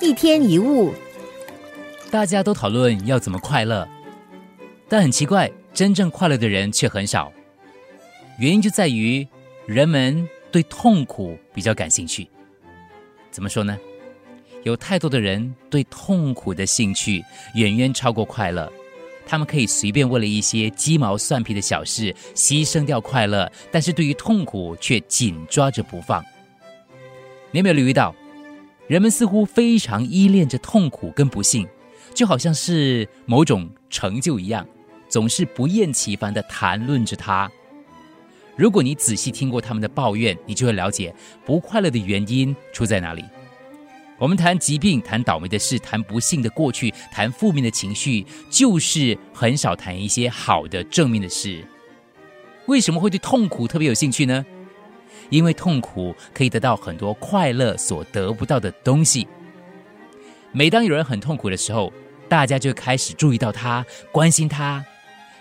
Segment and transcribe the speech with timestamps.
[0.00, 0.94] 一天一物，
[2.10, 3.86] 大家都讨论要怎么快乐，
[4.88, 7.32] 但很奇怪，真正快乐的人却很少。
[8.38, 9.26] 原因就在于
[9.66, 12.28] 人们对痛苦比较感兴趣。
[13.32, 13.76] 怎么说呢？
[14.62, 17.24] 有太多的人对痛苦的兴趣
[17.54, 18.70] 远远超过快乐，
[19.26, 26.24] 他们可以随便为了一些鸡毛蒜皮的小事牺牲掉快乐，但是对于痛苦却紧抓着不放。
[27.50, 28.14] 你有没有留意到？
[28.88, 31.68] 人们似乎非常依恋着痛苦跟不幸，
[32.14, 34.66] 就好像是某种成就一样，
[35.08, 37.50] 总是不厌其烦地谈论着它。
[38.56, 41.14] 如果你仔细听过他们的抱怨，你就会了解
[41.44, 43.22] 不快乐的原因出在哪里。
[44.18, 51.62] 我们谈疾病、谈倒霉的事、谈不幸的过去、谈负面的情绪，就是很少谈一些好的、正面的事。
[52.66, 54.44] 为什么会对痛苦特别有兴趣呢？
[55.30, 59.26] 因为痛苦可以得到很多快乐所得不到的东西。
[60.52, 61.92] 每当有人很痛苦的时候，
[62.28, 64.84] 大家就开始注意到他，关心他，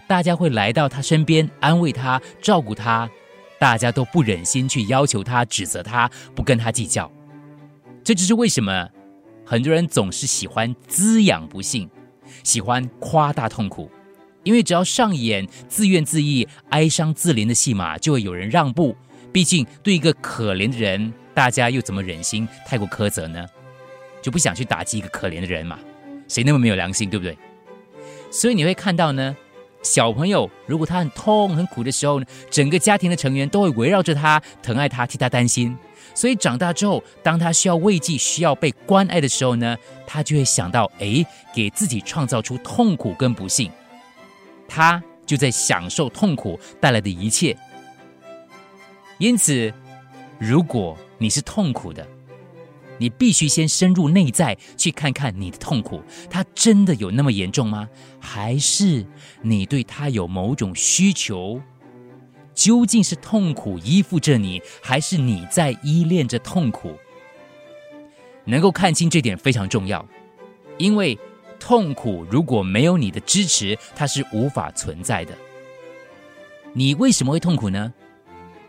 [0.05, 3.09] 大家会来到他身边安慰他、照顾他，
[3.57, 7.09] 大家都不忍心去要求他、指责他、不跟他计较。
[8.03, 8.89] 这就是为什么
[9.45, 11.89] 很多人总是喜欢滋养不幸，
[12.43, 13.89] 喜欢夸大痛苦，
[14.43, 18.95] 因为只要上演自怨自艾、哀伤自怜的戏码，就会有人让步。
[19.31, 23.45] 毕竟，对一个可怜的人，大家又怎么忍心太过苛责呢？
[24.21, 25.77] 就不想去打击一个可怜的人嘛？
[26.27, 27.37] 谁那么没有良心，对不对？
[28.31, 29.35] 所以你会看到呢，
[29.83, 35.77] 小朋友如果他很痛很苦的时候呢，整个家庭的成员都会围绕着他，疼爱他，替他担心。
[36.13, 43.71] 所以长大之后，当他需要慰藉、需要被关爱的时候呢，他就会想到，哎，给自己创造出痛苦跟不幸，
[44.67, 47.55] 他就在享受痛苦带来的一切。
[49.17, 49.73] 因此，
[50.39, 52.07] 如果你是痛苦的，
[52.99, 57.87] 你必须先深入内在去看看你的痛苦，它真的有那么严重吗？
[58.19, 59.05] 还是
[59.41, 61.61] 你对它有某种需求？
[62.53, 66.95] 究竟是痛苦依附着你，还是你在依恋着痛苦？
[68.45, 70.07] 能够看清这点非常重要，
[70.77, 71.17] 因为
[71.59, 75.35] 痛苦如果没有你的支持，它是无法存在的。
[76.73, 77.93] 你为什么会痛苦呢？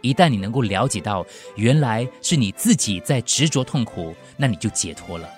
[0.01, 1.27] 一旦你能够了解到，
[1.57, 5.29] 原来是你自己在执着痛苦，那你就解脱了。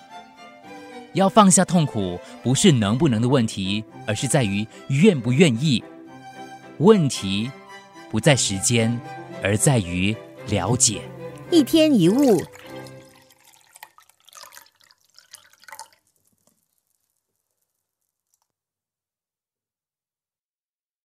[1.12, 5.82] 要放下痛苦，不是能不能的问题，而是在于愿不愿意。
[6.78, 7.50] 问题
[8.10, 8.98] 不在时间，
[9.43, 10.15] 而在于
[10.48, 11.03] 了解。
[11.50, 12.41] 一天一物。